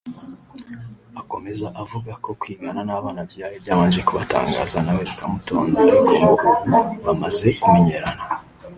Akomeza 1.21 1.67
avuga 1.83 2.11
ko 2.23 2.29
kwigana 2.39 2.81
n’abana 2.87 3.19
abyaye 3.25 3.55
byabanje 3.63 3.99
kubatangaza 4.07 4.77
nawe 4.85 5.01
bikamutonda 5.09 5.77
ariko 5.89 6.13
ngo 6.23 6.31
ubu 6.51 6.73
bamaze 7.05 7.47
kumenyerana 7.61 8.23